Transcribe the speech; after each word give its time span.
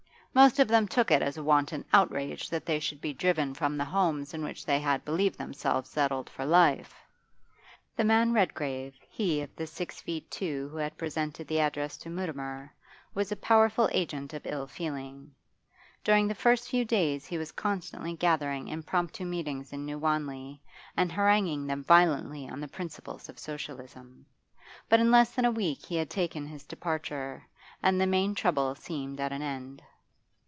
Most 0.33 0.59
of 0.59 0.69
them 0.69 0.87
took 0.87 1.11
it 1.11 1.21
as 1.21 1.35
a 1.35 1.43
wanton 1.43 1.83
outrage 1.91 2.49
that 2.49 2.65
they 2.65 2.79
should 2.79 3.01
be 3.01 3.13
driven 3.13 3.53
from 3.53 3.75
the 3.75 3.83
homes 3.83 4.33
in 4.33 4.45
which 4.45 4.65
they 4.65 4.79
had 4.79 5.03
believed 5.03 5.37
themselves 5.37 5.89
settled 5.89 6.29
for 6.29 6.45
life. 6.45 6.95
The 7.97 8.05
man 8.05 8.31
Redgrave 8.31 8.95
he 9.09 9.41
of 9.41 9.53
the 9.57 9.67
six 9.67 9.99
feet 9.99 10.31
two 10.31 10.69
who 10.69 10.77
had 10.77 10.97
presented 10.97 11.49
the 11.49 11.59
address 11.59 11.97
to 11.97 12.09
Mutimer 12.09 12.73
was 13.13 13.33
a 13.33 13.35
powerful 13.35 13.89
agent 13.91 14.33
of 14.33 14.45
ill 14.45 14.67
feeling; 14.67 15.35
during 16.01 16.29
the 16.29 16.33
first 16.33 16.69
few 16.69 16.85
days 16.85 17.25
he 17.25 17.37
was 17.37 17.51
constantly 17.51 18.15
gathering 18.15 18.69
impromptu 18.69 19.25
meetings 19.25 19.73
in 19.73 19.83
New 19.85 19.99
Wanley 19.99 20.61
and 20.95 21.11
haranguing 21.11 21.67
them 21.67 21.83
violently 21.83 22.47
on 22.47 22.61
the 22.61 22.69
principles 22.69 23.27
of 23.27 23.37
Socialism. 23.37 24.25
But 24.87 25.01
in 25.01 25.11
less 25.11 25.35
than 25.35 25.43
a 25.43 25.51
week 25.51 25.85
he 25.87 25.97
had 25.97 26.09
taken 26.09 26.47
his 26.47 26.63
departure, 26.63 27.45
and 27.83 27.99
the 27.99 28.07
main 28.07 28.33
trouble 28.33 28.75
seemed 28.75 29.19
at 29.19 29.33
an 29.33 29.41
end. 29.41 29.83